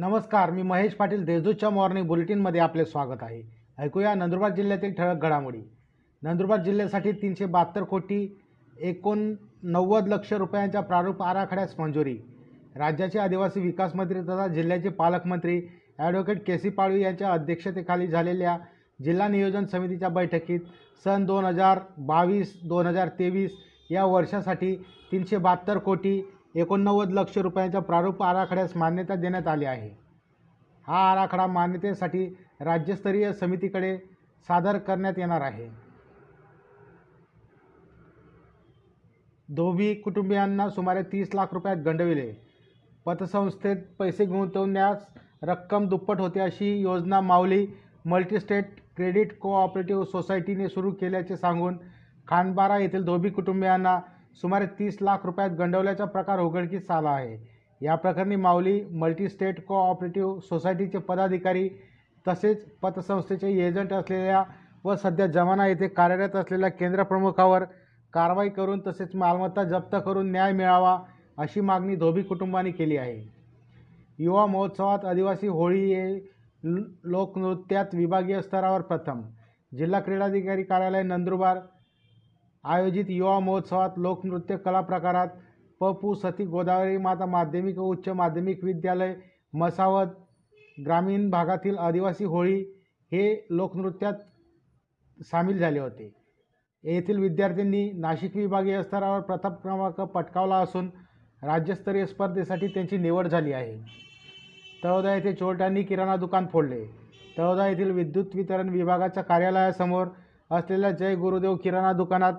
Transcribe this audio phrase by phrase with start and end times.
[0.00, 3.40] नमस्कार मी महेश पाटील देशदूतच्या मॉर्निंग बुलेटिनमध्ये आपले स्वागत आहे.
[3.78, 5.60] ऐकूया नंदुरबार जिल्ह्यातील ठळक घडामोडी.
[6.22, 8.20] नंदुरबार जिल्ह्यासाठी तीनशे बहात्तर कोटी
[8.82, 12.16] एकोणनव्वद लक्ष रुपयांच्या प्रारूप आराखड्यास मंजुरी.
[12.76, 15.60] राज्याचे आदिवासी विकास मंत्री तथा जिल्ह्याचे पालकमंत्री
[15.98, 18.56] ॲडव्होकेट के सी पाळवी यांच्या अध्यक्षतेखाली झालेल्या
[19.00, 20.60] जिल्हा नियोजन समितीच्या बैठकीत
[21.04, 24.76] सन दोन हजार बावीस दोन हजार तेवीस या वर्षासाठी
[25.12, 26.20] तीनशे बहात्तर कोटी
[26.54, 29.90] एकोणनव्वद लक्ष रुपयांच्या प्रारूप आराखड्यास मान्यता देण्यात आली आहे.
[30.86, 32.24] हा आराखडा मान्यतेसाठी
[32.60, 33.96] राज्यस्तरीय समितीकडे
[34.48, 35.68] सादर करण्यात येणार आहे.
[39.48, 42.32] धोबी कुटुंबियांना सुमारे तीस लाख रुपयात गंडविले.
[43.06, 45.06] पतसंस्थेत पैसे गुंतवण्यास
[45.42, 47.66] रक्कम दुप्पट होते अशी योजना माऊली
[48.04, 51.76] मल्टीस्टेट क्रेडिट कोऑपरेटिव्ह सोसायटीने सुरू केल्याचे सांगून
[52.28, 53.98] खानबारा येथील धोबी कुटुंबियांना
[54.34, 57.36] सुमारे तीस लाख रुपयात गंडवल्याचा प्रकार उघडकीस आला आहे.
[57.80, 61.68] या प्रकरणी माऊली मल्टीस्टेट कोऑपरेटिव्ह सोसायटीचे पदाधिकारी
[62.28, 64.42] तसेच पतसंस्थेचे एजंट असलेल्या
[64.84, 67.64] व सध्या जमाना येथे कार्यरत असलेल्या केंद्रप्रमुखावर
[68.12, 70.98] कारवाई करून तसेच मालमत्ता जप्त करून न्याय मिळावा
[71.38, 73.22] अशी मागणी धोबी कुटुंबाने केली आहे.
[74.18, 76.30] युवा महोत्सवात आदिवासी होळी हे
[77.04, 79.20] लोकनृत्यात विभागीय स्तरावर प्रथम.
[79.72, 81.58] जिल्हा क्रीडाधिकारी कार्यालय नंदुरबार
[82.64, 85.28] आयोजित युवा महोत्सवात लोकनृत्य कला प्रकारात
[85.80, 89.14] प सती गोदावरी माता माध्यमिक व उच्च माध्यमिक विद्यालय
[89.52, 90.06] मसावत
[90.86, 92.60] ग्रामीण भागातील आदिवासी होळी
[93.12, 94.14] हे लोकनृत्यात
[95.24, 96.14] सामील झाले होते.
[96.84, 100.90] येथील विद्यार्थ्यांनी नाशिक विभागीय स्तरावर प्रथम क्रमांक पटकावला असून
[101.42, 103.76] राज्यस्तरीय स्पर्धेसाठी त्यांची निवड झाली आहे.
[104.84, 106.84] तळोदा येथे चोरट्यांनी किराणा दुकान फोडले.
[107.38, 110.06] तळोदा येथील विद्युत वितरण विभागाच्या कार्यालयासमोर
[110.50, 112.32] असलेल्या जय गुरुदेव किराणा दुकानात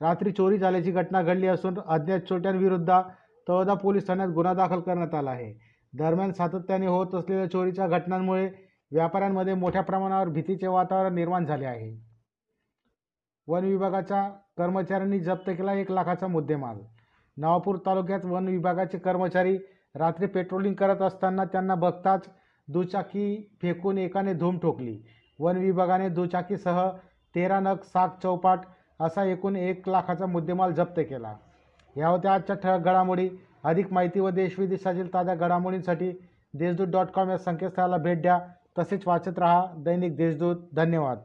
[0.00, 3.00] रात्री चोरी झाल्याची घटना घडली असून अज्ञात छोट्यांविरुद्ध
[3.46, 5.52] तळोदा पोलीस ठाण्यात गुन्हा दाखल करण्यात आला आहे.
[5.92, 8.50] दरम्यान सातत्याने होत असलेल्या चोरीच्या घटनांमुळे
[8.92, 11.90] व्यापाऱ्यांमध्ये मोठ्या प्रमाणावर भीतीचे वातावरण निर्माण झाले आहे.
[13.48, 14.28] वन विभागाच्या
[14.58, 16.78] कर्मचाऱ्यांनी जप्त केला एक लाखाचा मुद्देमाल.
[17.36, 19.56] नवापूर तालुक्यात वन विभागाचे कर्मचारी
[19.94, 22.28] रात्री पेट्रोलिंग करत असताना त्यांना बघताच
[22.68, 24.98] दुचाकी फेकून एकाने धूम ठोकली.
[25.38, 26.88] वन विभागाने दुचाकीसह
[27.34, 28.60] तेरा नग साग चौपाट
[29.00, 31.34] असा एकूण एक लाखाचा मुद्देमाल जप्त केला.
[31.96, 33.30] या होत्या आजच्या ठळक घडामोडी
[33.64, 36.12] अधिक माहिती व देशविदेशातील ताज्या घडामोडींसाठी
[36.54, 38.40] देशदूत डॉट कॉम या संकेतस्थळाला भेट द्या.
[38.78, 40.56] तसेच वाचत रहा दैनिक देशदूत.
[40.72, 41.18] धन्यवाद.